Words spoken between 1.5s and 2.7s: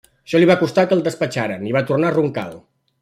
i va tornar a Roncal.